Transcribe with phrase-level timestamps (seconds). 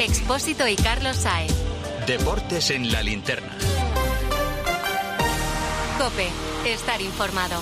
[0.00, 1.52] Expósito y Carlos Saez.
[2.06, 3.50] Deportes en la linterna.
[5.98, 6.26] Cope,
[6.64, 7.60] estar informado.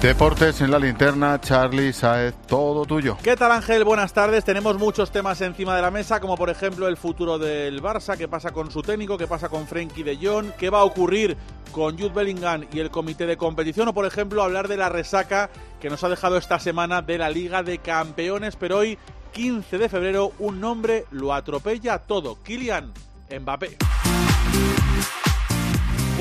[0.00, 3.18] Deportes en la linterna, Charlie Saez, todo tuyo.
[3.20, 3.82] ¿Qué tal Ángel?
[3.82, 4.44] Buenas tardes.
[4.44, 8.28] Tenemos muchos temas encima de la mesa, como por ejemplo el futuro del Barça, qué
[8.28, 11.36] pasa con su técnico, qué pasa con Frenkie de Jong, qué va a ocurrir
[11.72, 15.50] con Jude Bellingham y el comité de competición, o por ejemplo hablar de la resaca
[15.80, 18.96] que nos ha dejado esta semana de la Liga de Campeones, pero hoy
[19.32, 22.92] 15 de febrero un nombre lo atropella todo, Kylian
[23.30, 23.95] Mbappé.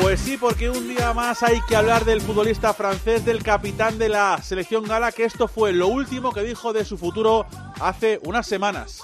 [0.01, 4.09] Pues sí, porque un día más hay que hablar del futbolista francés, del capitán de
[4.09, 7.45] la selección gala, que esto fue lo último que dijo de su futuro
[7.79, 9.01] hace unas semanas.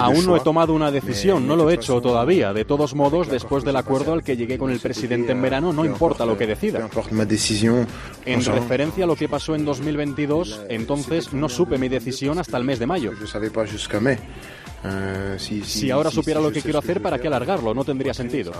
[0.00, 2.52] Aún no he tomado una decisión, no lo he hecho todavía.
[2.52, 5.84] De todos modos, después del acuerdo al que llegué con el presidente en verano, no
[5.84, 6.80] importa lo que decida.
[8.24, 12.64] En referencia a lo que pasó en 2022, entonces no supe mi decisión hasta el
[12.64, 13.12] mes de mayo.
[15.38, 17.74] Si ahora supiera lo que quiero hacer, ¿para qué alargarlo?
[17.74, 18.52] No tendría sentido.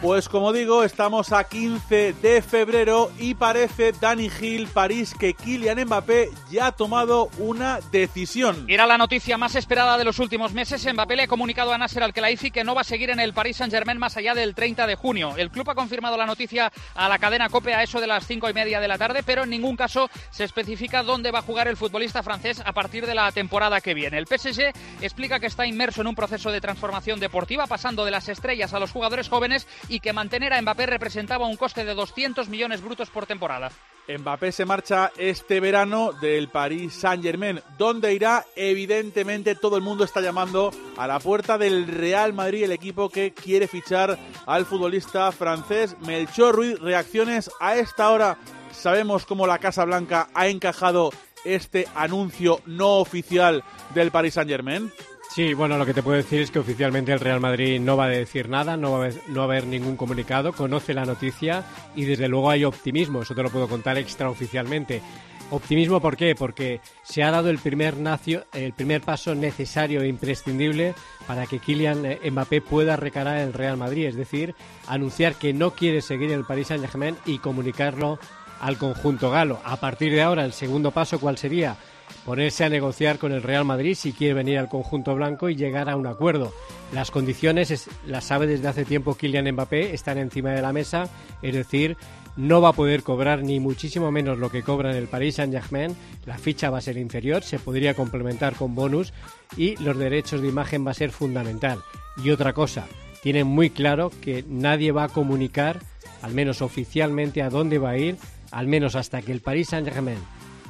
[0.00, 5.84] Pues como digo, estamos a 15 de febrero y parece, Dani Gil, París, que Kylian
[5.84, 8.64] Mbappé ya ha tomado una decisión.
[8.68, 10.86] Era la noticia más esperada de los últimos meses.
[10.92, 13.58] Mbappé le ha comunicado a Nasser Al-Khelaifi que no va a seguir en el Paris
[13.58, 15.34] Saint-Germain más allá del 30 de junio.
[15.36, 18.50] El club ha confirmado la noticia a la cadena COPE a eso de las 5
[18.50, 21.68] y media de la tarde, pero en ningún caso se especifica dónde va a jugar
[21.68, 24.18] el futbolista francés a partir de la temporada que viene.
[24.18, 24.72] El PSG
[25.08, 28.78] explica que está inmerso en un proceso de transformación deportiva, pasando de las estrellas a
[28.78, 33.10] los jugadores jóvenes y que mantener a Mbappé representaba un coste de 200 millones brutos
[33.10, 33.70] por temporada.
[34.06, 37.60] Mbappé se marcha este verano del Paris Saint-Germain.
[37.76, 38.44] ¿Dónde irá?
[38.56, 43.32] Evidentemente todo el mundo está llamando a la puerta del Real Madrid, el equipo que
[43.32, 46.78] quiere fichar al futbolista francés Melchor Ruiz.
[46.80, 48.38] Reacciones a esta hora.
[48.72, 51.10] Sabemos cómo la Casa Blanca ha encajado
[51.54, 54.90] este anuncio no oficial del Paris Saint-Germain.
[55.30, 58.06] Sí, bueno, lo que te puedo decir es que oficialmente el Real Madrid no va
[58.06, 61.04] a decir nada, no va a, haber, no va a haber ningún comunicado, conoce la
[61.04, 61.64] noticia
[61.94, 65.02] y desde luego hay optimismo, eso te lo puedo contar extraoficialmente.
[65.50, 66.34] Optimismo, ¿por qué?
[66.34, 70.94] Porque se ha dado el primer, nacio, el primer paso necesario e imprescindible
[71.26, 74.54] para que Kylian Mbappé pueda recalar el Real Madrid, es decir,
[74.86, 78.18] anunciar que no quiere seguir en el Paris Saint-Germain y comunicarlo
[78.60, 79.60] al conjunto galo.
[79.64, 81.76] A partir de ahora, el segundo paso, ¿cuál sería?
[82.24, 85.88] ponerse a negociar con el Real Madrid si quiere venir al conjunto blanco y llegar
[85.88, 86.52] a un acuerdo.
[86.92, 91.08] Las condiciones, las sabe desde hace tiempo Kylian Mbappé, están encima de la mesa,
[91.42, 91.96] es decir,
[92.36, 95.96] no va a poder cobrar ni muchísimo menos lo que cobra en el Paris Saint-Germain,
[96.24, 99.12] la ficha va a ser inferior, se podría complementar con bonus
[99.56, 101.80] y los derechos de imagen va a ser fundamental.
[102.22, 102.86] Y otra cosa,
[103.22, 105.80] tienen muy claro que nadie va a comunicar,
[106.22, 108.16] al menos oficialmente, a dónde va a ir,
[108.50, 110.18] al menos hasta que el Paris Saint-Germain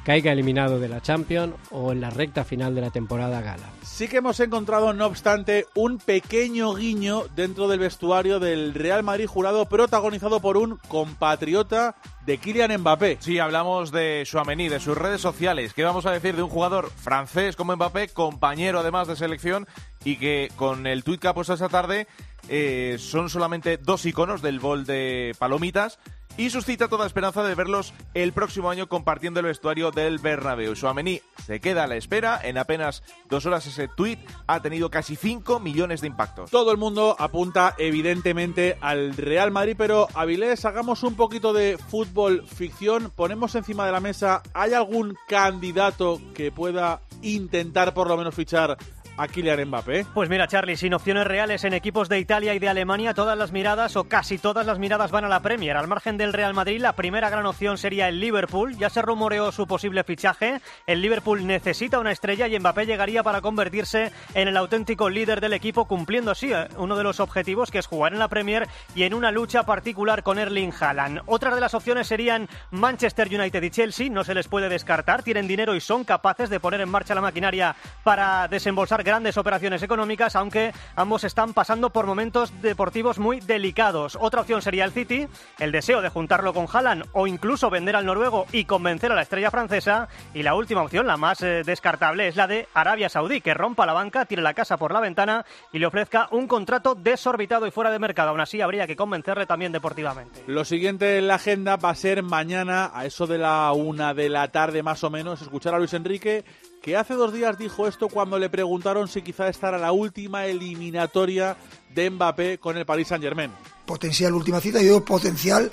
[0.09, 3.69] caiga eliminado de la Champions o en la recta final de la temporada gala.
[3.83, 9.27] Sí que hemos encontrado, no obstante, un pequeño guiño dentro del vestuario del Real Madrid
[9.27, 11.95] jurado protagonizado por un compatriota
[12.25, 13.19] de Kylian Mbappé.
[13.21, 15.75] Sí, hablamos de Chouameni, de sus redes sociales.
[15.75, 19.67] ¿Qué vamos a decir de un jugador francés como Mbappé, compañero además de selección
[20.05, 22.07] y que con el tuit que ha puesto esta tarde
[22.49, 25.99] eh, son solamente dos iconos del bol de palomitas
[26.39, 30.75] y suscita toda esperanza de verlos el próximo año compartiendo el vestuario del Bernabéu.
[30.77, 32.41] Suamení se queda a la espera.
[32.43, 36.51] En apenas dos horas ese tweet ha tenido casi 5 millones de impactos.
[36.51, 42.47] Todo el mundo apunta evidentemente al Real Madrid, pero Avilés, hagamos un poquito de fútbol
[42.47, 43.13] ficción.
[43.15, 48.77] Ponemos encima de la mesa, ¿hay algún candidato que pueda intentar por lo menos fichar
[49.19, 50.07] a Kylian Mbappé?
[50.15, 53.53] Pues mira, Charlie, sin opciones reales en equipos de Italia y de Alemania, todas las
[53.53, 55.77] miradas o casi todas las miradas van a la Premier.
[55.77, 58.77] Al margen del Real Madrid, la primera gran opción sería el Liverpool.
[58.77, 60.61] Ya se rumoreó su posible fichaje.
[60.87, 65.53] El Liverpool necesita una estrella y Mbappé llegaría para convertirse en el auténtico líder del
[65.53, 69.03] equipo, cumpliendo así eh, uno de los objetivos que es jugar en la Premier y
[69.03, 71.23] en una lucha particular con Erling Haaland.
[71.27, 75.49] Otras de las opciones serían Manchester United y Chelsea, no se les puede descartar, tienen
[75.49, 80.37] dinero y son capaces de poner en marcha la maquinaria para desembolsar grandes operaciones económicas,
[80.37, 84.19] aunque ambos están pasando por momentos deportivos muy delicados.
[84.21, 85.27] Otra opción sería el City,
[85.59, 89.23] el deseo de juntarlo con Haaland o incluso vender al noruego y convencer a la
[89.23, 90.09] estrella francesa.
[90.35, 93.87] Y la última opción, la más eh, descartable, es la de Arabia Saudí, que rompa
[93.87, 97.71] la banca, tire la casa por la ventana y le ofrezca un contrato desorbitado y
[97.71, 98.29] fuera de mercado.
[98.29, 100.45] Aún así, habría que convencerle también deportivamente.
[100.47, 104.29] Lo siguiente en la agenda va a ser mañana, a eso de la una de
[104.29, 106.45] la tarde más o menos, escuchar a Luis Enrique
[106.83, 111.57] que hace dos días dijo esto cuando le preguntaron si quizá estará la última eliminatoria
[111.95, 113.51] de Mbappé con el Paris Saint Germain.
[113.87, 115.73] Potencial última cita, yo potencial,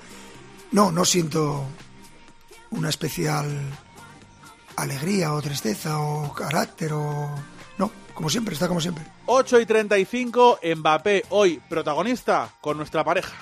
[0.72, 1.66] no, no siento
[2.72, 3.46] una especial
[4.76, 7.30] alegría o tristeza o carácter o...
[7.78, 9.04] No, como siempre, está como siempre.
[9.26, 13.36] 8 y 35, Mbappé, hoy protagonista con nuestra pareja.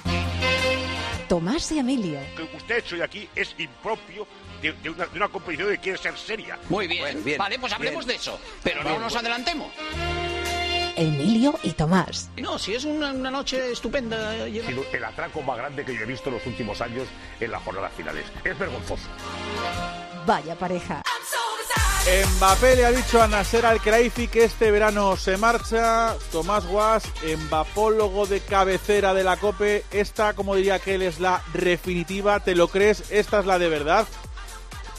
[1.27, 2.19] Tomás y Emilio.
[2.36, 4.27] Que usted hecho aquí es impropio
[4.71, 6.57] de, una, de, una, competición que quiere ser seria.
[6.69, 9.71] Muy bien, bien vale, pues hablemos de eso, pero no nos adelantemos.
[10.95, 12.30] Emilio y Tomás.
[12.38, 14.36] No, si es una, una noche estupenda.
[14.36, 17.07] El atraco más grande que yo he visto en los últimos años
[17.39, 18.25] en las jornadas finales.
[18.44, 19.07] Es vergonzoso.
[20.25, 21.01] Vaya pareja.
[22.06, 26.16] Mbappé le ha dicho a Nasser Al-Khelaifi que este verano se marcha.
[26.33, 29.86] Tomás Guas, embapólogo de cabecera de la COPE.
[29.92, 32.42] Esta, como diría que él, es la definitiva.
[32.42, 33.09] ¿Te lo crees?
[33.09, 34.06] ¿Esta es la de verdad?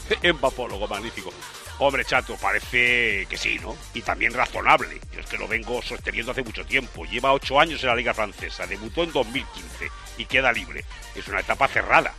[0.21, 1.33] Embapólogo, magnífico.
[1.79, 3.75] Hombre, chato, parece que sí, ¿no?
[3.93, 4.99] Y también razonable.
[5.13, 7.05] Yo es que lo vengo sosteniendo hace mucho tiempo.
[7.05, 8.65] Lleva ocho años en la Liga Francesa.
[8.65, 10.85] Debutó en 2015 y queda libre.
[11.15, 12.13] Es una etapa cerrada.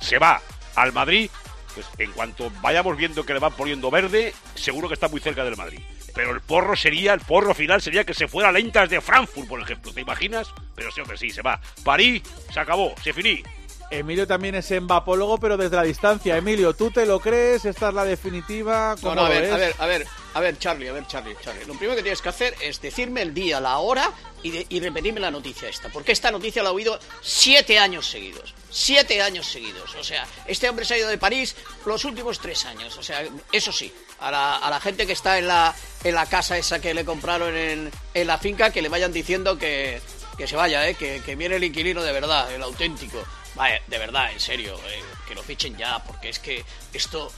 [0.00, 0.40] Se va
[0.74, 1.30] al Madrid
[1.76, 5.44] pues en cuanto vayamos viendo que le van poniendo verde, seguro que está muy cerca
[5.44, 5.80] del Madrid.
[6.14, 9.46] Pero el porro sería, el porro final sería que se fuera a Intas de Frankfurt,
[9.46, 9.92] por ejemplo.
[9.92, 10.48] ¿Te imaginas?
[10.74, 11.60] Pero sí, hombre, sí, se va.
[11.84, 13.42] París, se acabó, se finí.
[13.90, 16.36] Emilio también es embapólogo, pero desde la distancia.
[16.36, 17.64] Emilio, ¿tú te lo crees?
[17.64, 18.96] ¿Esta es la definitiva?
[19.02, 21.64] No, no, a ver, a ver, a ver, a ver, Charlie, a ver, Charlie, Charlie.
[21.66, 24.10] Lo primero que tienes que hacer es decirme el día, la hora
[24.42, 25.88] y, y repetirme la noticia esta.
[25.88, 28.54] Porque esta noticia la he oído siete años seguidos.
[28.70, 29.94] Siete años seguidos.
[29.94, 31.54] O sea, este hombre se ha ido de París
[31.84, 32.98] los últimos tres años.
[32.98, 36.26] O sea, eso sí, a la, a la gente que está en la, en la
[36.26, 40.00] casa esa que le compraron en, en la finca, que le vayan diciendo que,
[40.36, 40.94] que se vaya, ¿eh?
[40.96, 43.24] que, que viene el inquilino de verdad, el auténtico.
[43.56, 46.62] Vale, de verdad, en serio, eh, que lo fichen ya, porque es que
[46.92, 47.32] esto,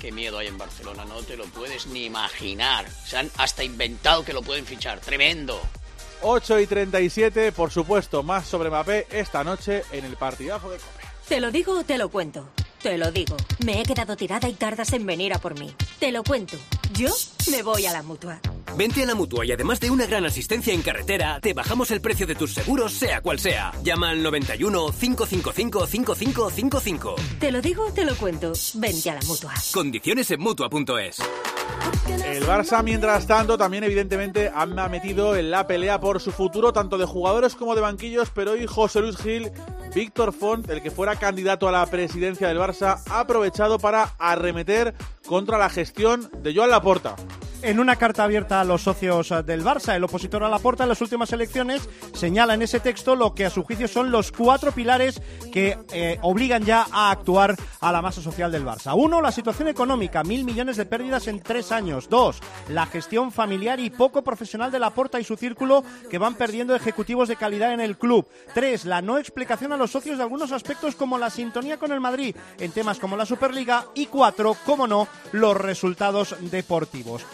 [0.00, 2.86] qué miedo hay en Barcelona, no te lo puedes ni imaginar.
[3.06, 5.60] Se han hasta inventado que lo pueden fichar, tremendo.
[6.22, 11.04] 8 y 37, por supuesto, más sobre Mbappé esta noche en el partidazo de Cope.
[11.28, 12.48] ¿Te lo digo o te lo cuento?
[12.82, 13.36] Te lo digo.
[13.64, 15.74] Me he quedado tirada y tardas en venir a por mí.
[16.00, 16.56] Te lo cuento.
[16.92, 17.08] Yo
[17.50, 18.40] me voy a la mutua.
[18.76, 22.00] Vente a la mutua y además de una gran asistencia en carretera, te bajamos el
[22.00, 23.72] precio de tus seguros, sea cual sea.
[23.82, 27.14] Llama al 91 555 5555.
[27.38, 28.52] Te lo digo, te lo cuento.
[28.74, 29.54] Vente a la mutua.
[29.72, 31.18] Condiciones en mutua.es.
[32.24, 36.98] El Barça, mientras tanto, también evidentemente ha metido en la pelea por su futuro, tanto
[36.98, 39.50] de jugadores como de banquillos, pero hoy José Luis Gil,
[39.94, 44.94] Víctor Font, el que fuera candidato a la presidencia del Barça, ha aprovechado para arremeter
[45.26, 47.16] contra la gestión de Joan Laporta
[47.64, 49.96] en una carta abierta a los socios del Barça.
[49.96, 53.46] El opositor a la porta en las últimas elecciones señala en ese texto lo que
[53.46, 55.20] a su juicio son los cuatro pilares
[55.52, 58.92] que eh, obligan ya a actuar a la masa social del Barça.
[58.94, 62.08] Uno, la situación económica, mil millones de pérdidas en tres años.
[62.08, 66.34] Dos, la gestión familiar y poco profesional de la porta y su círculo que van
[66.34, 68.28] perdiendo ejecutivos de calidad en el club.
[68.52, 72.00] Tres, la no explicación a los socios de algunos aspectos como la sintonía con el
[72.00, 73.86] Madrid en temas como la Superliga.
[73.94, 77.24] Y cuatro, como no, los resultados deportivos.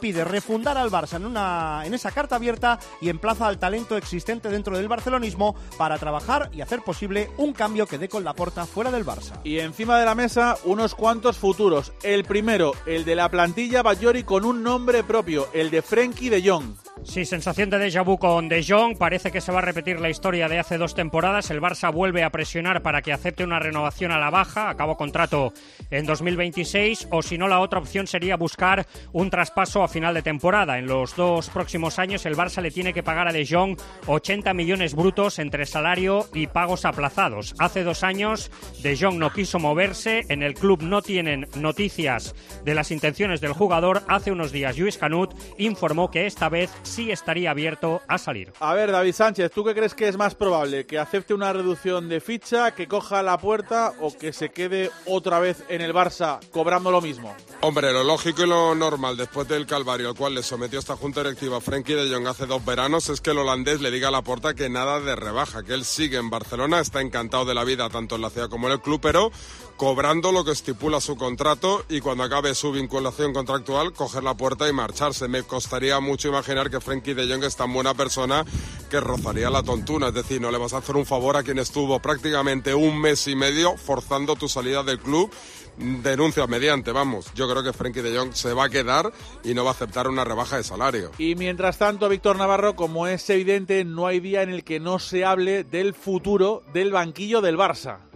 [0.00, 4.48] Pide refundar al Barça en, una, en esa carta abierta y emplaza al talento existente
[4.48, 8.66] dentro del barcelonismo para trabajar y hacer posible un cambio que dé con la porta
[8.66, 9.40] fuera del Barça.
[9.44, 11.92] Y encima de la mesa unos cuantos futuros.
[12.02, 16.50] El primero, el de la plantilla Bayori con un nombre propio, el de Frenkie de
[16.50, 16.87] Jong.
[17.04, 18.98] Sí, sensación de déjà vu con De Jong.
[18.98, 21.50] Parece que se va a repetir la historia de hace dos temporadas.
[21.50, 24.68] El Barça vuelve a presionar para que acepte una renovación a la baja.
[24.68, 25.54] Acabo contrato
[25.90, 27.08] en 2026.
[27.10, 30.78] O si no, la otra opción sería buscar un traspaso a final de temporada.
[30.78, 34.52] En los dos próximos años, el Barça le tiene que pagar a De Jong 80
[34.52, 37.54] millones brutos entre salario y pagos aplazados.
[37.58, 38.50] Hace dos años,
[38.82, 40.26] De Jong no quiso moverse.
[40.28, 44.02] En el club no tienen noticias de las intenciones del jugador.
[44.08, 48.52] Hace unos días, Luis Canut informó que esta vez sí estaría abierto a salir.
[48.60, 50.86] A ver, David Sánchez, ¿tú qué crees que es más probable?
[50.86, 55.38] ¿Que acepte una reducción de ficha, que coja la puerta o que se quede otra
[55.38, 57.34] vez en el Barça cobrando lo mismo?
[57.60, 61.22] Hombre, lo lógico y lo normal después del calvario al cual le sometió esta junta
[61.22, 64.22] directiva Frenkie de Jong hace dos veranos es que el holandés le diga a la
[64.22, 67.88] puerta que nada de rebaja, que él sigue en Barcelona, está encantado de la vida
[67.90, 69.30] tanto en la ciudad como en el club, pero
[69.76, 74.68] cobrando lo que estipula su contrato y cuando acabe su vinculación contractual coger la puerta
[74.68, 75.28] y marcharse.
[75.28, 78.44] Me costaría mucho imaginar que Frenkie de Jong es tan buena persona
[78.90, 81.58] que rozaría la tontuna, es decir, no le vas a hacer un favor a quien
[81.58, 85.30] estuvo prácticamente un mes y medio forzando tu salida del club
[85.78, 87.32] denuncia mediante, vamos.
[87.34, 89.12] Yo creo que Frenkie de Jong se va a quedar
[89.44, 91.12] y no va a aceptar una rebaja de salario.
[91.18, 94.98] Y mientras tanto, Víctor Navarro, como es evidente, no hay día en el que no
[94.98, 98.07] se hable del futuro del banquillo del Barça.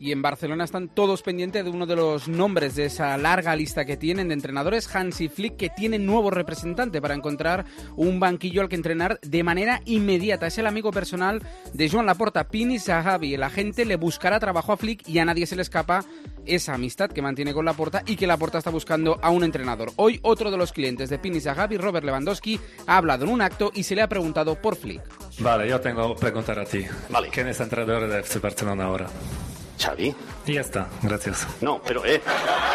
[0.00, 3.84] Y en Barcelona están todos pendientes de uno de los nombres de esa larga lista
[3.84, 7.66] que tienen de entrenadores, Hansi Flick, que tiene nuevo representante para encontrar
[7.96, 10.46] un banquillo al que entrenar de manera inmediata.
[10.46, 11.42] Es el amigo personal
[11.74, 13.34] de Joan Laporta, Pini Sahabi.
[13.34, 16.02] El agente le buscará trabajo a Flick y a nadie se le escapa
[16.46, 19.92] esa amistad que mantiene con Laporta y que Laporta está buscando a un entrenador.
[19.96, 23.70] Hoy otro de los clientes de Pini Sahabi, Robert Lewandowski, ha hablado en un acto
[23.74, 25.02] y se le ha preguntado por Flick.
[25.40, 26.86] Vale, yo tengo que preguntar a ti.
[27.10, 27.28] Vale.
[27.28, 29.06] ¿Quién es entrenador de FC Barcelona ahora?
[29.80, 30.14] Xavi.
[30.46, 31.46] Y ya está, gracias.
[31.60, 32.20] No, pero, eh,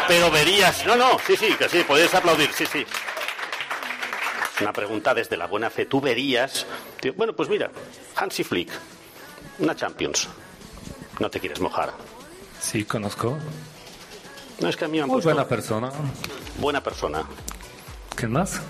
[0.08, 0.84] pero verías.
[0.86, 2.84] No, no, sí, sí, que sí, puedes aplaudir, sí, sí.
[4.60, 5.86] Una pregunta desde la buena fe.
[5.86, 6.66] ¿Tú verías?
[7.16, 7.70] Bueno, pues mira,
[8.16, 8.70] Hansi Flick,
[9.58, 10.28] una Champions.
[11.20, 11.92] No te quieres mojar.
[12.60, 13.38] Sí, conozco.
[14.60, 15.92] No es que a mí me han Muy puesto- buena persona.
[16.58, 17.24] Buena persona.
[18.14, 18.60] ¿Quién más?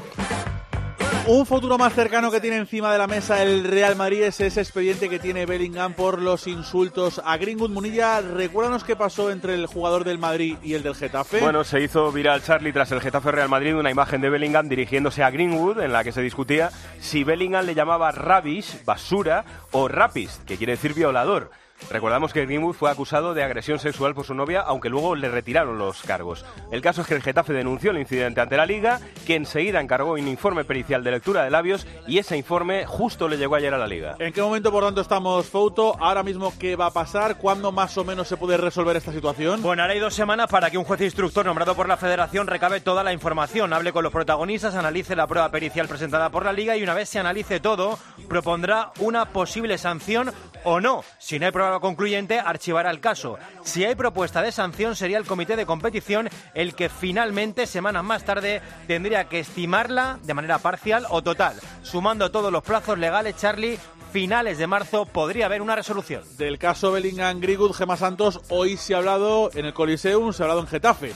[1.28, 4.60] Un futuro más cercano que tiene encima de la mesa el Real Madrid es ese
[4.60, 8.20] expediente que tiene Bellingham por los insultos a Greenwood Munilla.
[8.20, 11.40] Recuérdanos qué pasó entre el jugador del Madrid y el del Getafe.
[11.40, 15.24] Bueno, se hizo viral Charlie tras el Getafe Real Madrid una imagen de Bellingham dirigiéndose
[15.24, 20.44] a Greenwood en la que se discutía si Bellingham le llamaba rubbish, basura o rapist,
[20.44, 21.50] que quiere decir violador.
[21.90, 25.78] Recordamos que Greenwood fue acusado de agresión sexual por su novia, aunque luego le retiraron
[25.78, 26.44] los cargos.
[26.70, 30.12] El caso es que el Getafe denunció el incidente ante la Liga, que enseguida encargó
[30.12, 33.78] un informe pericial de lectura de labios y ese informe justo le llegó ayer a
[33.78, 34.16] la Liga.
[34.18, 35.96] ¿En qué momento, por tanto, estamos, Fouto?
[36.00, 37.38] Ahora mismo, ¿qué va a pasar?
[37.38, 39.62] ¿Cuándo más o menos se puede resolver esta situación?
[39.62, 42.80] Bueno, ahora hay dos semanas para que un juez instructor nombrado por la federación recabe
[42.80, 46.76] toda la información, hable con los protagonistas, analice la prueba pericial presentada por la liga
[46.76, 50.32] y una vez se analice todo, propondrá una posible sanción
[50.64, 51.04] o no.
[51.18, 53.38] Si no hay prueba concluyente, archivará el caso.
[53.62, 58.24] Si hay propuesta de sanción, sería el comité de competición el que finalmente, semanas más
[58.24, 61.56] tarde, tendría que estimarla de manera parcial o total.
[61.82, 63.78] Sumando todos los plazos legales, Charlie,
[64.12, 66.22] finales de marzo podría haber una resolución.
[66.38, 70.46] Del caso Bellingham Greenwood, Gema Santos, hoy se ha hablado en el Coliseum, se ha
[70.46, 71.12] hablado en Getafe.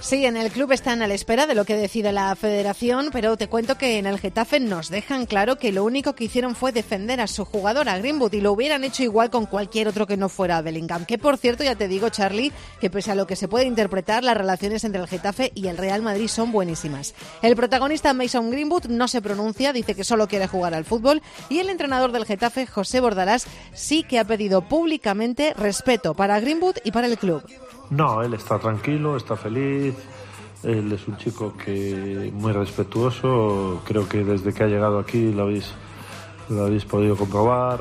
[0.00, 3.36] Sí, en el club están a la espera de lo que decide la federación, pero
[3.36, 6.72] te cuento que en el Getafe nos dejan claro que lo único que hicieron fue
[6.72, 10.16] defender a su jugador, a Greenwood, y lo hubieran hecho igual con cualquier otro que
[10.16, 11.04] no fuera Bellingham.
[11.04, 14.24] Que por cierto, ya te digo, Charlie, que pese a lo que se puede interpretar,
[14.24, 17.14] las relaciones entre el Getafe y el Real Madrid son buenísimas.
[17.42, 21.58] El protagonista Mason Greenwood no se pronuncia, dice que solo quiere jugar al fútbol, y
[21.58, 26.90] el entrenador del Getafe, José Bordalás, sí que ha pedido públicamente respeto para Greenwood y
[26.90, 27.44] para el club.
[27.90, 29.94] No, él está tranquilo, está feliz.
[30.62, 33.82] Él es un chico que muy respetuoso.
[33.84, 35.72] Creo que desde que ha llegado aquí lo habéis,
[36.48, 37.80] lo habéis podido comprobar.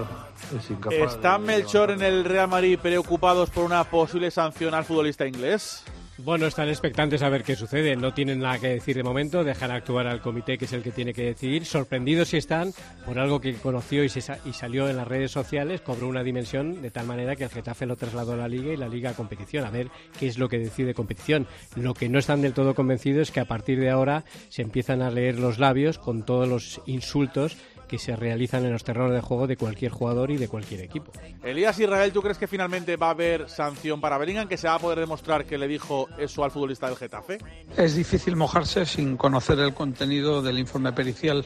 [0.58, 1.14] Es incapaz.
[1.16, 5.84] ¿Están Melchor en el Real Madrid preocupados por una posible sanción al futbolista inglés?
[6.26, 7.96] Bueno, están expectantes a ver qué sucede.
[7.96, 9.44] No tienen nada que decir de momento.
[9.46, 11.66] Dejan actuar al comité, que es el que tiene que decidir.
[11.66, 12.74] Sorprendidos si están
[13.06, 15.80] por algo que conoció y, se sa- y salió en las redes sociales.
[15.80, 18.78] Cobró una dimensión de tal manera que el Getafe lo trasladó a la Liga y
[18.78, 19.64] la Liga a competición.
[19.66, 19.88] A ver
[20.20, 21.48] qué es lo que decide competición.
[21.78, 25.02] Lo que no están del todo convencidos es que a partir de ahora se empiezan
[25.02, 27.56] a leer los labios con todos los insultos
[27.90, 31.12] que se realizan en los terrenos de juego de cualquier jugador y de cualquier equipo.
[31.44, 34.48] Elías Israel, ¿tú crees que finalmente va a haber sanción para Bellingham?
[34.48, 37.40] ¿Que se va a poder demostrar que le dijo eso al futbolista del Getafe?
[37.76, 41.44] Es difícil mojarse sin conocer el contenido del informe pericial.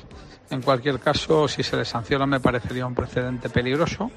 [0.49, 4.11] En cualquier caso, si se le sanciona me parecería un precedente peligroso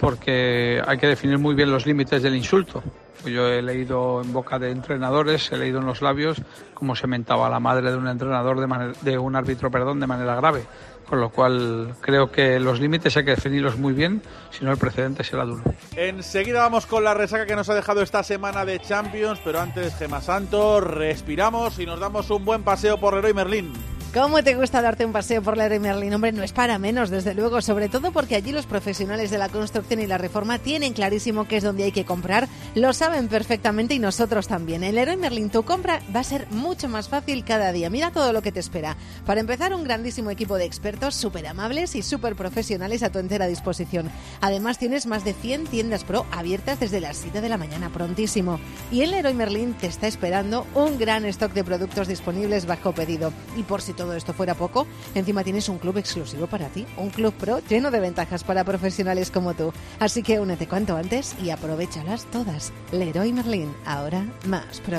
[0.00, 2.82] porque hay que definir muy bien los límites del insulto.
[3.24, 6.40] Yo he leído en boca de entrenadores, he leído en los labios
[6.72, 10.06] cómo se mentaba la madre de un entrenador de, manera- de un árbitro, perdón, de
[10.06, 10.64] manera grave.
[11.06, 14.78] Con lo cual creo que los límites hay que definirlos muy bien, si no el
[14.78, 15.62] precedente será duro.
[15.96, 19.96] Enseguida vamos con la resaca que nos ha dejado esta semana de Champions, pero antes,
[19.96, 23.72] Gema Santos, respiramos y nos damos un buen paseo por Leroy Merlín.
[24.12, 26.12] ¿Cómo te gusta darte un paseo por Leroy Merlin?
[26.12, 29.48] Hombre, no es para menos, desde luego, sobre todo porque allí los profesionales de la
[29.48, 33.94] construcción y la reforma tienen clarísimo qué es donde hay que comprar, lo saben perfectamente
[33.94, 34.82] y nosotros también.
[34.82, 37.88] En Leroy Merlin tu compra va a ser mucho más fácil cada día.
[37.88, 38.96] Mira todo lo que te espera.
[39.26, 43.46] Para empezar, un grandísimo equipo de expertos súper amables y súper profesionales a tu entera
[43.46, 44.10] disposición.
[44.40, 48.58] Además, tienes más de 100 tiendas pro abiertas desde las 7 de la mañana, prontísimo.
[48.90, 53.32] Y en Leroy Merlin te está esperando un gran stock de productos disponibles bajo pedido.
[53.56, 57.10] Y por si todo esto fuera poco, encima tienes un club exclusivo para ti, un
[57.10, 59.74] club pro lleno de ventajas para profesionales como tú.
[59.98, 62.72] Así que únete cuanto antes y aprovechalas todas.
[62.92, 64.96] Leroy Merlin, ahora más pro.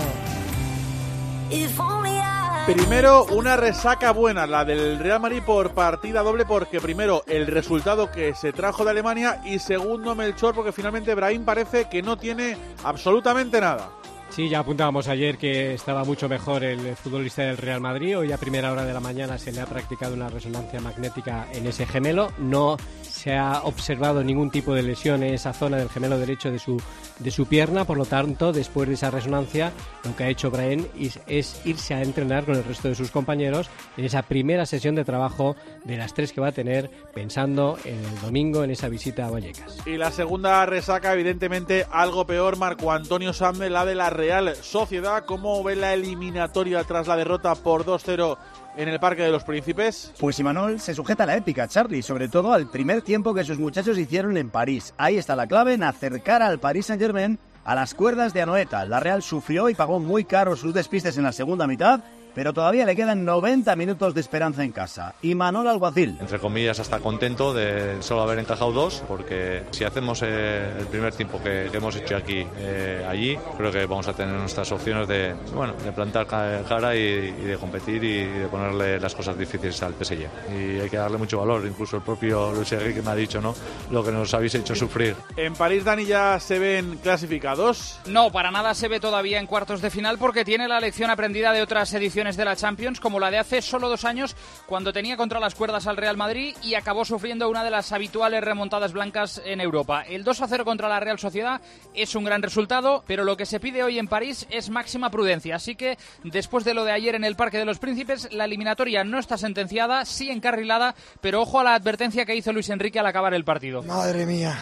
[2.67, 8.11] Primero, una resaca buena, la del Real Madrid por partida doble, porque primero, el resultado
[8.11, 12.55] que se trajo de Alemania y segundo, Melchor, porque finalmente Brahim parece que no tiene
[12.83, 14.00] absolutamente nada.
[14.31, 18.17] Sí, ya apuntábamos ayer que estaba mucho mejor el futbolista del Real Madrid.
[18.17, 21.67] Hoy a primera hora de la mañana se le ha practicado una resonancia magnética en
[21.67, 22.31] ese gemelo.
[22.37, 26.59] No se ha observado ningún tipo de lesión en esa zona del gemelo derecho de
[26.59, 26.81] su,
[27.19, 27.83] de su pierna.
[27.83, 29.73] Por lo tanto, después de esa resonancia,
[30.05, 33.11] lo que ha hecho Brian es, es irse a entrenar con el resto de sus
[33.11, 37.77] compañeros en esa primera sesión de trabajo de las tres que va a tener, pensando
[37.83, 39.85] en el domingo en esa visita a Vallecas.
[39.85, 45.25] Y la segunda resaca, evidentemente, algo peor, Marco Antonio Sande, la de la Real Sociedad.
[45.25, 48.37] ¿Cómo ve la eliminatoria tras la derrota por 2-0
[48.77, 50.13] en el Parque de los Príncipes?
[50.19, 53.57] Pues Imanol se sujeta a la épica, Charlie, sobre todo al primer tiempo que sus
[53.57, 54.93] muchachos hicieron en París.
[54.99, 58.85] Ahí está la clave en acercar al Paris Saint-Germain a las cuerdas de Anoeta.
[58.85, 62.01] La Real sufrió y pagó muy caro sus despistes en la segunda mitad
[62.33, 65.15] pero todavía le quedan 90 minutos de esperanza en casa.
[65.21, 66.17] Y Manol Alguacil.
[66.19, 71.13] Entre comillas, hasta contento de solo haber encajado dos, porque si hacemos eh, el primer
[71.13, 75.33] tiempo que, hemos hecho aquí, eh, allí, creo que vamos a tener nuestras opciones de,
[75.53, 80.27] bueno, de plantar cara y, de competir y de ponerle las cosas difíciles al PSG.
[80.55, 83.53] Y hay que darle mucho valor, incluso el propio Luis Enrique me ha dicho, ¿no?
[83.91, 85.15] Lo que nos habéis hecho sufrir.
[85.35, 87.99] ¿En París, Dani, ya se ven clasificados?
[88.07, 91.51] No, para nada se ve todavía en cuartos de final porque tiene la lección aprendida
[91.51, 94.35] de otras ediciones de la Champions, como la de hace solo dos años,
[94.67, 98.43] cuando tenía contra las cuerdas al Real Madrid y acabó sufriendo una de las habituales
[98.43, 100.03] remontadas blancas en Europa.
[100.03, 101.61] El 2 a 0 contra la Real Sociedad
[101.95, 105.55] es un gran resultado, pero lo que se pide hoy en París es máxima prudencia.
[105.55, 109.03] Así que después de lo de ayer en el Parque de los Príncipes, la eliminatoria
[109.03, 113.07] no está sentenciada, sí encarrilada, pero ojo a la advertencia que hizo Luis Enrique al
[113.07, 113.81] acabar el partido.
[113.81, 114.59] Madre mía,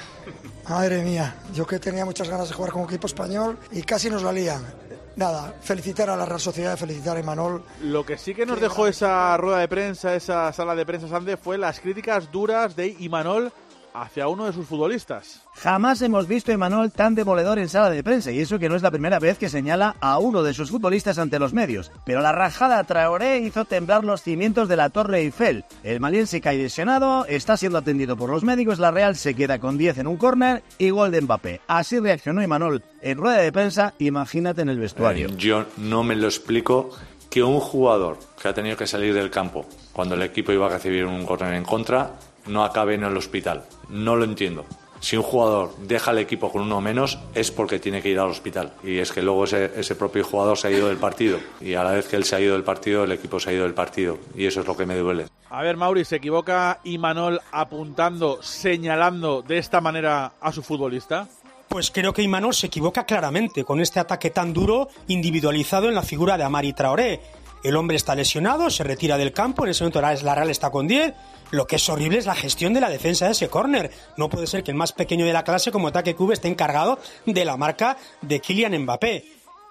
[0.69, 4.23] madre mía, yo que tenía muchas ganas de jugar con equipo español y casi nos
[4.23, 4.88] la lían
[5.19, 7.63] nada, felicitar a la Real Sociedad, felicitar a Imanol.
[7.83, 11.38] Lo que sí que nos dejó esa rueda de prensa, esa sala de prensa, Sande,
[11.38, 13.51] fue las críticas duras de Imanol
[13.93, 15.41] hacia uno de sus futbolistas.
[15.55, 18.75] Jamás hemos visto a Emanuel tan demoledor en sala de prensa y eso que no
[18.75, 21.91] es la primera vez que señala a uno de sus futbolistas ante los medios.
[22.05, 25.65] Pero la rajada Traoré hizo temblar los cimientos de la Torre Eiffel.
[25.84, 29.60] El malien se cae lesionado, está siendo atendido por los médicos, la Real se queda
[29.60, 31.62] con 10 en un córner y gol de Mbappé.
[31.67, 35.27] Así reaccionó Emanuel en rueda de prensa, imagínate en el vestuario.
[35.27, 36.91] Eh, yo no me lo explico
[37.29, 40.69] que un jugador que ha tenido que salir del campo cuando el equipo iba a
[40.69, 42.13] recibir un córner en contra
[42.49, 43.63] no acabe en el hospital.
[43.89, 44.65] No lo entiendo.
[44.99, 48.29] Si un jugador deja el equipo con uno menos es porque tiene que ir al
[48.29, 48.73] hospital.
[48.83, 51.39] Y es que luego ese, ese, propio jugador se ha ido del partido.
[51.61, 53.53] Y a la vez que él se ha ido del partido, el equipo se ha
[53.53, 54.17] ido del partido.
[54.35, 55.27] Y eso es lo que me duele.
[55.49, 61.27] A ver, Mauri, ¿se equivoca Imanol apuntando, señalando de esta manera a su futbolista?
[61.69, 66.01] Pues creo que Imanol se equivoca claramente con este ataque tan duro individualizado en la
[66.01, 67.21] figura de Amari Traoré.
[67.63, 70.88] El hombre está lesionado, se retira del campo, en ese momento la Real está con
[70.88, 71.13] 10
[71.52, 73.91] lo que es horrible es la gestión de la defensa de ese córner.
[74.17, 77.00] No puede ser que el más pequeño de la clase, como ataque Cube, esté encargado
[77.26, 79.26] de la marca de Kylian Mbappé.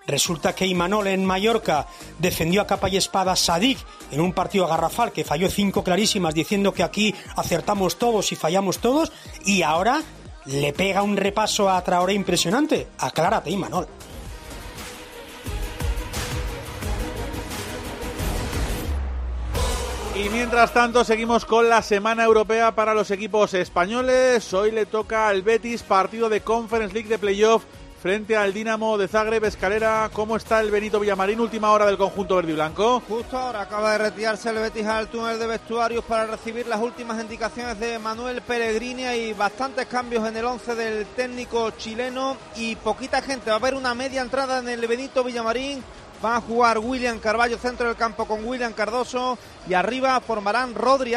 [0.07, 1.87] Resulta que Imanol en Mallorca
[2.19, 3.79] defendió a capa y espada a Sadik
[4.11, 8.79] en un partido garrafal que falló cinco clarísimas diciendo que aquí acertamos todos y fallamos
[8.79, 9.13] todos
[9.45, 10.03] y ahora
[10.47, 12.89] le pega un repaso a Traoré impresionante.
[12.99, 13.87] Aclárate, Imanol.
[20.19, 24.53] Y mientras tanto seguimos con la semana europea para los equipos españoles.
[24.53, 27.63] Hoy le toca al Betis partido de Conference League de playoff
[28.03, 29.45] frente al Dinamo de Zagreb.
[29.45, 31.39] Escalera, ¿cómo está el Benito Villamarín?
[31.39, 33.01] Última hora del conjunto verde y blanco.
[33.07, 37.23] Justo ahora acaba de retirarse el Betis al túnel de vestuarios para recibir las últimas
[37.23, 39.05] indicaciones de Manuel Pellegrini.
[39.05, 43.51] y bastantes cambios en el 11 del técnico chileno y poquita gente.
[43.51, 45.81] Va a haber una media entrada en el Benito Villamarín
[46.25, 51.15] Va a jugar William Carballo centro del campo con William Cardoso y arriba formarán Rodri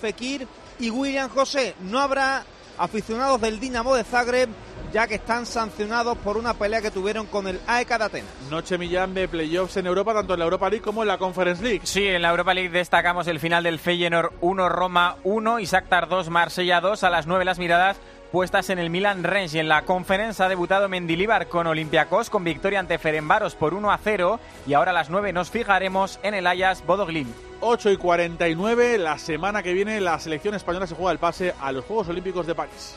[0.00, 0.46] Fekir
[0.78, 1.74] y William José.
[1.80, 2.44] No habrá
[2.78, 4.48] aficionados del Dinamo de Zagreb
[4.92, 8.30] ya que están sancionados por una pelea que tuvieron con el AEK de Atenas.
[8.50, 11.62] Noche millán de playoffs en Europa, tanto en la Europa League como en la Conference
[11.62, 11.80] League.
[11.84, 16.08] Sí, en la Europa League destacamos el final del Feyenoord 1, Roma 1 y Shakhtar
[16.08, 17.04] 2, Marsella 2.
[17.04, 17.98] A las 9 las miradas
[18.30, 19.56] puestas en el Milan Range.
[19.56, 23.90] Y en la conferencia ha debutado Mendilibar con Olympiacos con victoria ante Ferenbaros por 1
[23.90, 24.40] a 0.
[24.66, 27.32] Y ahora a las 9 nos fijaremos en el Ayas Bodoglin.
[27.60, 31.72] 8 y 49, la semana que viene la selección española se juega el pase a
[31.72, 32.96] los Juegos Olímpicos de París.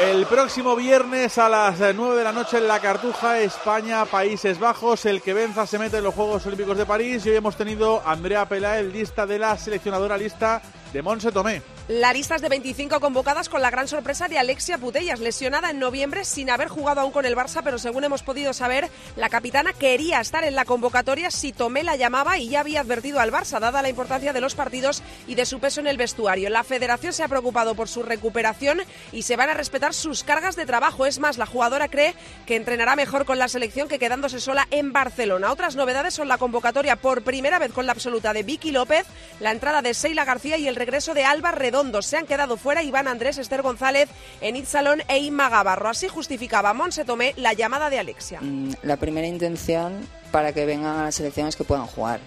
[0.00, 5.04] El próximo viernes a las 9 de la noche en la Cartuja, España, Países Bajos.
[5.04, 7.26] El que venza se mete en los Juegos Olímpicos de París.
[7.26, 11.62] Y hoy hemos tenido a Andrea Peláez, lista de la seleccionadora lista de Monse Tomé.
[11.88, 15.78] La lista es de 25 convocadas con la gran sorpresa de Alexia Putellas, lesionada en
[15.78, 19.72] noviembre sin haber jugado aún con el Barça, pero según hemos podido saber, la capitana
[19.72, 23.58] quería estar en la convocatoria si Tomé la llamaba y ya había advertido al Barça,
[23.58, 26.48] dada la importancia de los partidos y de su peso en el vestuario.
[26.48, 28.80] La federación se ha preocupado por su recuperación
[29.12, 31.06] y se van a respetar sus cargas de trabajo.
[31.06, 32.14] Es más, la jugadora cree
[32.46, 35.50] que entrenará mejor con la selección que quedándose sola en Barcelona.
[35.52, 39.06] Otras novedades son la convocatoria por primera vez con la absoluta de Vicky López,
[39.40, 42.82] la entrada de Seila García y el regreso de Alba Redondo se han quedado fuera
[42.82, 44.08] Iván Andrés, Esther González,
[44.40, 45.88] Enid Salón e Inma Gavarro.
[45.88, 48.40] Así justificaba Monse Tomé la llamada de Alexia.
[48.40, 52.20] Mm, la primera intención para que vengan a las selecciones que puedan jugar.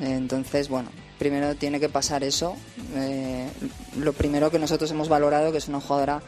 [0.00, 2.56] Entonces, bueno, primero tiene que pasar eso.
[2.96, 3.48] Eh,
[3.98, 6.20] lo primero que nosotros hemos valorado que es una jugadora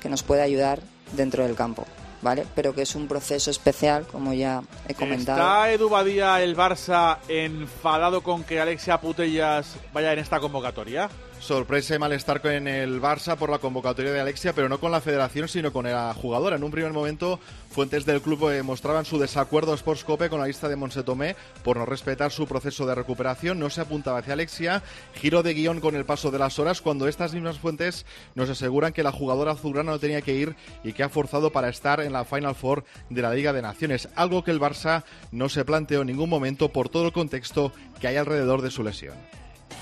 [0.00, 0.80] que nos puede ayudar
[1.12, 1.86] dentro del campo.
[2.20, 2.44] ¿Vale?
[2.56, 5.38] Pero que es un proceso especial, como ya he comentado.
[5.38, 11.08] ¿Está Edu Badía, el Barça, enfadado con que Alexia Putellas vaya en esta convocatoria?
[11.40, 15.00] Sorpresa y malestar en el Barça por la convocatoria de Alexia, pero no con la
[15.00, 16.56] federación, sino con la jugadora.
[16.56, 20.68] En un primer momento, fuentes del club eh, mostraban su desacuerdo a con la lista
[20.68, 23.58] de Monsetomé por no respetar su proceso de recuperación.
[23.58, 24.82] No se apuntaba hacia Alexia.
[25.14, 28.92] Giro de guion con el paso de las horas, cuando estas mismas fuentes nos aseguran
[28.92, 32.12] que la jugadora azulgrana no tenía que ir y que ha forzado para estar en
[32.12, 34.08] la Final Four de la Liga de Naciones.
[34.16, 38.08] Algo que el Barça no se planteó en ningún momento por todo el contexto que
[38.08, 39.14] hay alrededor de su lesión.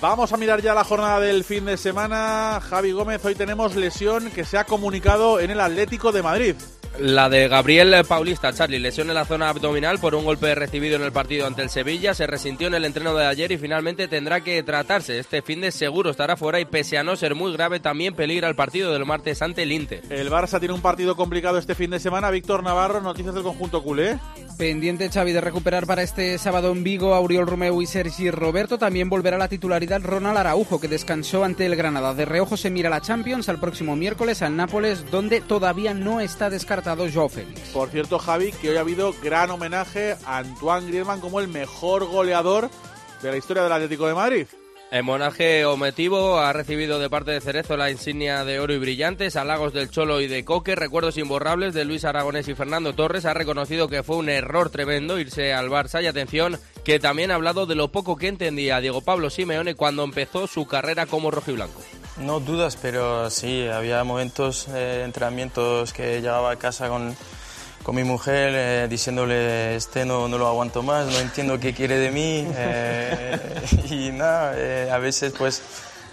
[0.01, 2.61] Vamos a mirar ya la jornada del fin de semana.
[2.61, 6.55] Javi Gómez, hoy tenemos lesión que se ha comunicado en el Atlético de Madrid.
[6.99, 11.03] La de Gabriel Paulista, Charlie, lesión en la zona abdominal por un golpe recibido en
[11.03, 14.41] el partido ante el Sevilla, se resintió en el entreno de ayer y finalmente tendrá
[14.41, 15.19] que tratarse.
[15.19, 18.49] Este fin de seguro estará fuera y pese a no ser muy grave, también peligra
[18.49, 20.05] el partido del martes ante el Inter.
[20.09, 22.31] El Barça tiene un partido complicado este fin de semana.
[22.31, 24.19] Víctor Navarro, noticias del conjunto culé.
[24.57, 28.79] Pendiente Xavi de recuperar para este sábado en Vigo a Oriol Romeu y Sergi Roberto.
[28.79, 32.15] También volverá a la titularidad Ronald Araujo, que descansó ante el Granada.
[32.15, 36.49] De reojo se mira la Champions al próximo miércoles al Nápoles, donde todavía no está
[36.49, 37.61] descartado Joao Félix.
[37.71, 42.05] Por cierto, Javi, que hoy ha habido gran homenaje a Antoine Griezmann como el mejor
[42.05, 42.71] goleador
[43.23, 44.47] de la historia del Atlético de Madrid.
[44.93, 49.35] El monaje ometivo ha recibido de parte de Cerezo la insignia de oro y brillantes,
[49.35, 53.25] halagos del Cholo y de Coque, recuerdos imborrables de Luis Aragonés y Fernando Torres.
[53.25, 57.35] Ha reconocido que fue un error tremendo irse al Barça y atención que también ha
[57.35, 61.83] hablado de lo poco que entendía Diego Pablo Simeone cuando empezó su carrera como rojiblanco.
[62.19, 67.15] No dudas, pero sí, había momentos, eh, entrenamientos que llegaba a casa con
[67.87, 71.97] con mi mujer eh, diciéndole, este no, no, lo aguanto más, no entiendo qué quiere
[71.99, 72.45] de mí.
[72.53, 73.39] Eh,
[73.91, 75.63] y nada, eh, a veces pues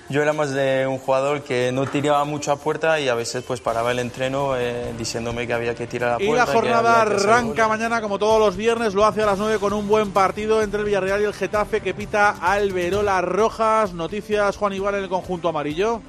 [0.10, 3.44] yo era más de un jugador que no tiraba mucho a puerta y a veces
[3.44, 4.54] pues paraba el entreno
[4.98, 6.34] diciéndome que había que tirar a puerta.
[6.34, 9.74] Y la jornada arranca mañana como todos los viernes, lo hace a las 9 con
[9.74, 13.94] un buen partido entre el Villarreal y el Getafe que pita Alberola Rojas.
[13.94, 16.02] Noticias Juan Igual en el conjunto amarillo.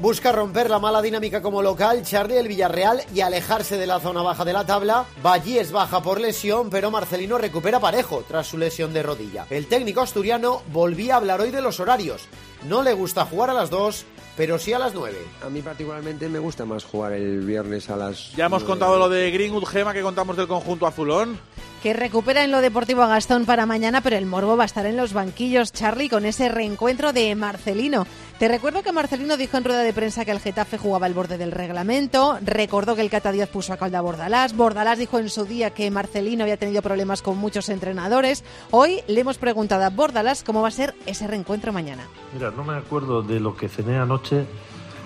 [0.00, 4.22] Busca romper la mala dinámica como local, Charlie el Villarreal y alejarse de la zona
[4.22, 5.04] baja de la tabla.
[5.22, 9.46] Vallés baja por lesión, pero Marcelino recupera parejo tras su lesión de rodilla.
[9.50, 12.22] El técnico asturiano volvía a hablar hoy de los horarios.
[12.68, 14.04] No le gusta jugar a las dos,
[14.36, 15.16] pero sí a las 9.
[15.46, 19.08] A mí particularmente me gusta más jugar el viernes a las Ya hemos contado lo
[19.08, 21.38] de Greenwood Gema que contamos del conjunto azulón.
[21.84, 24.86] Que recupera en lo deportivo a Gastón para mañana, pero el morbo va a estar
[24.86, 28.06] en los banquillos, Charlie, con ese reencuentro de Marcelino.
[28.38, 31.36] Te recuerdo que Marcelino dijo en rueda de prensa que el Getafe jugaba al borde
[31.36, 35.28] del reglamento, recordó que el Cata Díaz puso a calda a Bordalás, Bordalás dijo en
[35.28, 38.44] su día que Marcelino había tenido problemas con muchos entrenadores.
[38.70, 42.08] Hoy le hemos preguntado a Bordalás cómo va a ser ese reencuentro mañana.
[42.32, 44.46] Mira, no me acuerdo de lo que cené anoche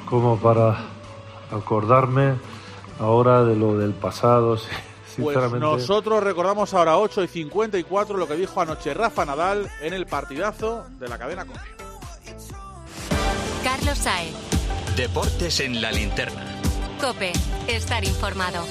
[0.09, 0.79] como para
[1.51, 2.35] acordarme
[3.01, 4.59] ahora de lo del pasado.
[5.21, 10.07] Pues nosotros recordamos ahora 8 y 54 lo que dijo anoche Rafa Nadal en el
[10.07, 11.61] partidazo de la cadena Cope.
[13.65, 14.33] Carlos Sae.
[14.97, 16.45] Deportes en la linterna.
[17.01, 17.33] Cope,
[17.67, 18.65] estar informado.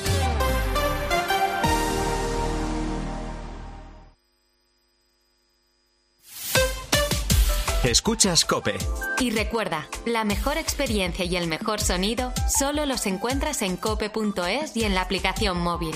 [7.83, 8.75] Escuchas Cope.
[9.19, 14.83] Y recuerda, la mejor experiencia y el mejor sonido solo los encuentras en cope.es y
[14.83, 15.95] en la aplicación móvil.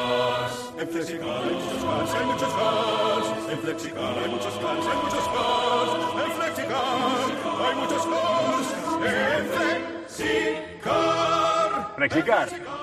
[0.81, 3.51] En Flexicar hay muchos Flexicar hay muchos más.
[3.51, 6.25] En Flexicar hay muchos más, hay muchos más.
[6.25, 6.85] En Flexicar
[7.61, 8.65] hay muchos más.
[9.05, 9.45] En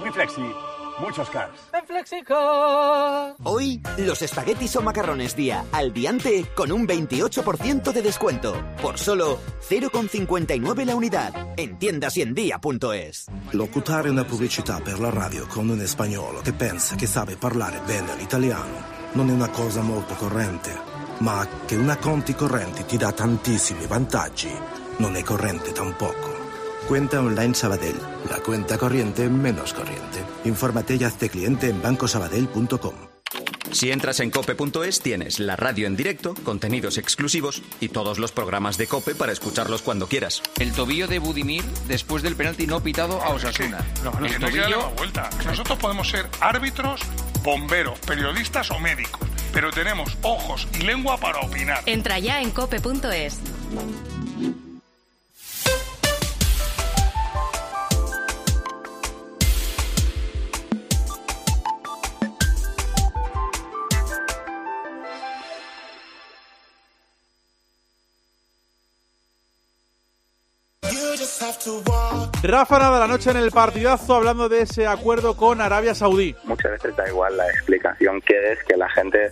[0.01, 0.55] muy flexi,
[1.01, 1.53] muchos cars.
[1.73, 3.37] En FlexiCar.
[3.45, 8.55] Hoy, los espaguetis o macarrones día al diante con un 28% de descuento.
[8.81, 11.33] Por solo 0,59 la unidad.
[11.57, 13.27] En tiendas y en día.es.
[13.53, 18.17] Locutare una pubblicità per la radio con un spagnolo che pensa che sabe parlare bene
[18.17, 20.71] l'italiano non è una cosa molto corrente,
[21.19, 24.51] ma che una conti correnti ti dà tantissimi vantaggi
[24.99, 26.38] non è corrente tampoco.
[26.89, 27.97] Cuenta online Sabadell,
[28.31, 30.25] la cuenta corriente menos corriente.
[30.47, 32.95] Infórmate y hazte cliente en bancosabadell.com.
[33.73, 38.79] Si entras en cope.es tienes la radio en directo, contenidos exclusivos y todos los programas
[38.79, 40.43] de cope para escucharlos cuando quieras.
[40.59, 43.85] El tobillo de Budimir después del penalti no pitado a Osasuna.
[44.03, 45.29] No, no, el que la vuelta.
[45.45, 47.03] Nosotros podemos ser árbitros,
[47.43, 51.83] bomberos, periodistas o médicos, pero tenemos ojos y lengua para opinar.
[51.85, 53.41] Entra ya en cope.es.
[72.43, 76.37] Rafa Nada, la noche en el partidazo, hablando de ese acuerdo con Arabia Saudí.
[76.45, 79.31] Muchas veces da igual la explicación que es que la gente,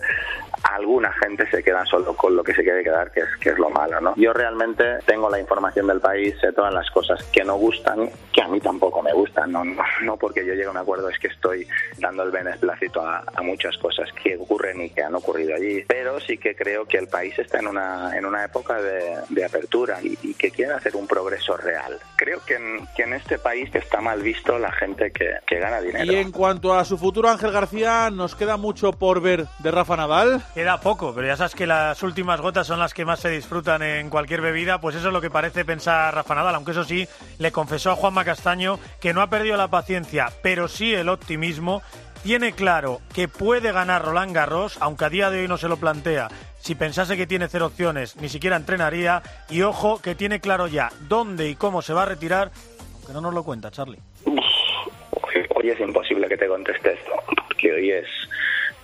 [0.76, 3.58] alguna gente se queda solo con lo que se quiere quedar, que es, que es
[3.58, 4.14] lo malo, ¿no?
[4.16, 8.42] Yo realmente tengo la información del país, sé todas las cosas que no gustan, que
[8.42, 11.18] a mí tampoco me gustan, no, no, no porque yo llegue a un acuerdo es
[11.18, 11.66] que estoy
[11.98, 16.20] dando el beneplácito a, a muchas cosas que ocurren y que han ocurrido allí, pero
[16.20, 19.98] sí que creo que el país está en una, en una época de, de apertura
[20.02, 21.98] y, y que quiere hacer un progreso real.
[22.16, 25.80] Creo que en, que en este país está mal visto la gente que, que gana
[25.80, 26.12] dinero.
[26.12, 29.96] Y en cuanto a su futuro, Ángel García, ¿nos queda mucho por ver de Rafa
[29.96, 30.42] Nadal?
[30.66, 33.84] Queda poco, pero ya sabes que las últimas gotas son las que más se disfrutan
[33.84, 37.06] en cualquier bebida, pues eso es lo que parece pensar Rafa Nadal, aunque eso sí,
[37.38, 41.82] le confesó a Juanma Castaño que no ha perdido la paciencia, pero sí el optimismo.
[42.24, 45.76] Tiene claro que puede ganar Roland Garros, aunque a día de hoy no se lo
[45.76, 46.30] plantea.
[46.58, 49.22] Si pensase que tiene cero opciones, ni siquiera entrenaría.
[49.48, 52.50] Y ojo, que tiene claro ya dónde y cómo se va a retirar,
[52.92, 54.00] aunque no nos lo cuenta, Charlie.
[54.24, 57.12] Hoy, hoy es imposible que te conteste esto,
[57.46, 58.08] porque hoy es,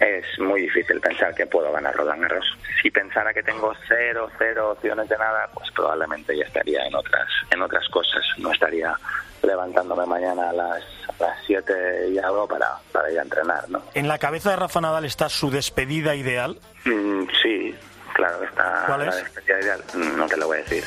[0.03, 2.45] es muy difícil pensar que puedo ganar Roland Garros.
[2.83, 7.29] Si pensara que tengo cero, cero opciones de nada, pues probablemente ya estaría en otras,
[7.51, 8.25] en otras cosas.
[8.39, 8.95] No estaría
[9.43, 13.83] levantándome mañana a las, a las 7 y algo para, para ir a entrenar, ¿no?
[13.95, 16.59] En la cabeza de Rafa Nadal está su despedida ideal.
[16.85, 17.75] Mm, sí,
[18.15, 19.17] claro que está ¿Cuál la es?
[19.25, 19.81] despedida ideal.
[20.17, 20.85] No te lo voy a decir.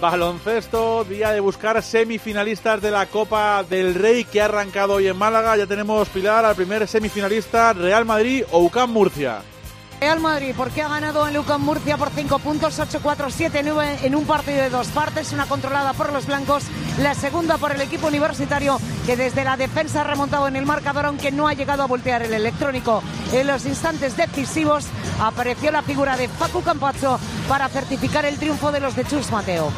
[0.00, 5.16] Baloncesto, día de buscar semifinalistas de la Copa del Rey que ha arrancado hoy en
[5.16, 5.56] Málaga.
[5.56, 9.42] Ya tenemos Pilar al primer semifinalista, Real Madrid o UCAM Murcia.
[10.00, 14.62] Real Madrid, porque ha ganado en Lucan Murcia por 5 puntos, 8-4-7-9 en un partido
[14.62, 16.62] de dos partes, una controlada por los blancos,
[17.00, 21.06] la segunda por el equipo universitario que desde la defensa ha remontado en el marcador
[21.06, 23.02] aunque no ha llegado a voltear el electrónico.
[23.32, 24.86] En los instantes decisivos
[25.20, 29.72] apareció la figura de Facu Campazzo para certificar el triunfo de los de Chus Mateo.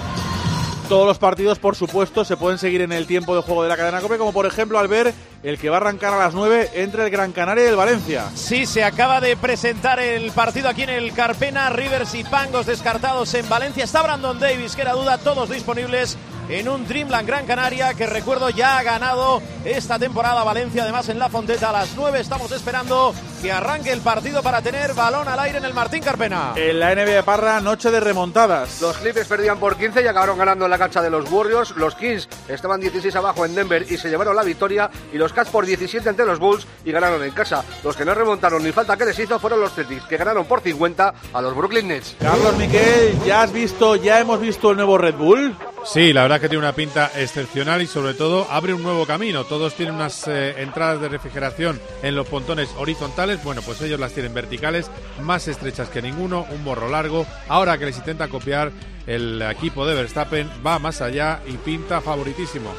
[0.88, 3.76] Todos los partidos, por supuesto, se pueden seguir en el tiempo de juego de la
[3.76, 6.70] cadena COPE, como por ejemplo al ver el que va a arrancar a las 9
[6.74, 8.24] entre el Gran Canaria y el Valencia.
[8.34, 13.32] Sí, se acaba de presentar el partido aquí en el Carpena, Rivers y Pangos descartados
[13.34, 13.84] en Valencia.
[13.84, 16.18] Está Brandon Davis, que era duda, todos disponibles
[16.50, 21.18] en un Dreamland Gran Canaria, que recuerdo ya ha ganado esta temporada Valencia, además en
[21.18, 22.20] La Fonteta a las 9.
[22.20, 26.52] Estamos esperando que arranque el partido para tener balón al aire en el Martín Carpena.
[26.56, 28.80] En la NBA de Parra, noche de remontadas.
[28.80, 31.76] Los Clippers perdían por 15 y acabaron ganando en la cancha de los Warriors.
[31.76, 34.90] Los Kings estaban 16 abajo en Denver y se llevaron la victoria.
[35.12, 37.64] Y los Cats por 17 ante los Bulls y ganaron en casa.
[37.82, 40.60] Los que no remontaron ni falta que les hizo fueron los Celtics, que ganaron por
[40.60, 42.16] 50 a los Brooklyn Nets.
[42.18, 45.56] Carlos Miquel, ¿ya has visto, ya hemos visto el nuevo Red Bull?
[45.84, 49.44] Sí, la verdad que tiene una pinta excepcional y sobre todo abre un nuevo camino.
[49.44, 53.42] Todos tienen unas eh, entradas de refrigeración en los pontones horizontales.
[53.42, 54.90] Bueno, pues ellos las tienen verticales,
[55.22, 57.26] más estrechas que ninguno, un morro largo.
[57.48, 58.72] Ahora que les intenta copiar
[59.06, 62.72] el equipo de Verstappen, va más allá y pinta favoritísimo.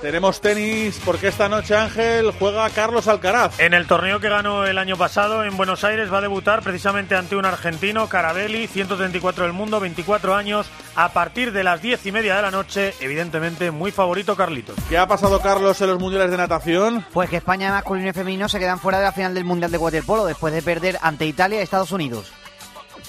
[0.00, 3.58] Tenemos tenis porque esta noche Ángel juega Carlos Alcaraz.
[3.58, 7.16] En el torneo que ganó el año pasado en Buenos Aires va a debutar precisamente
[7.16, 12.12] ante un argentino, Carabelli, 134 del mundo, 24 años, a partir de las 10 y
[12.12, 14.76] media de la noche, evidentemente muy favorito Carlitos.
[14.88, 17.04] ¿Qué ha pasado Carlos en los mundiales de natación?
[17.12, 19.78] Pues que España masculino y femenino se quedan fuera de la final del Mundial de
[19.78, 22.32] Waterpolo después de perder ante Italia y Estados Unidos.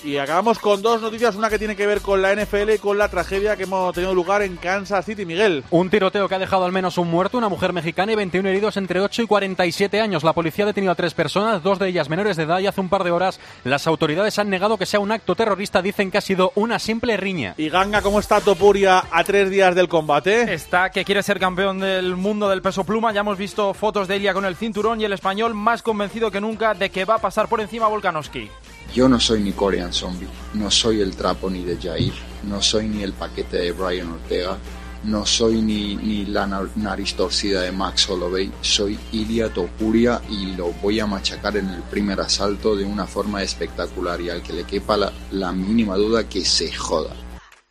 [0.04, 2.98] Y acabamos con dos noticias, una que tiene que ver con la NFL y con
[2.98, 5.64] la tragedia que hemos tenido lugar en Kansas City, Miguel.
[5.72, 8.78] Un tiroteo que ha dejado al menos un muerto, una mujer mexicana y 21 heridos
[8.78, 10.24] entre 8 y 47 años.
[10.24, 12.82] La policía ha detenido a tres personas, dos de ellas menores de edad y hace
[12.82, 16.20] un par de horas las autoridades han negado que sea un acto terrorista, dicen que
[16.20, 17.56] ha sido una simple riña.
[17.58, 20.54] Y Ganga, ¿cómo está Topuria a tres días del combate?
[20.54, 24.18] Está que quiere ser campeón del mundo del peso pluma, ya hemos visto fotos de
[24.18, 27.20] Elia con el cinturón y el español más convencido que nunca de que va a
[27.20, 28.50] pasar por encima a Volkanovski.
[28.94, 32.88] Yo no soy ni Korean Zombie, no soy el trapo ni de Jair, no soy
[32.88, 34.58] ni el paquete de Brian Ortega,
[35.04, 40.56] no soy ni, ni la na- nariz torcida de Max Holloway, soy Ilia Topuria y
[40.56, 44.54] lo voy a machacar en el primer asalto de una forma espectacular y al que
[44.54, 47.14] le quepa la, la mínima duda que se joda.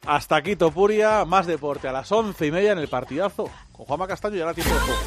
[0.07, 4.07] Hasta aquí Topuria, más deporte a las once y media en el partidazo con Juanma
[4.07, 5.01] Castaño y ahora tiempo de juego.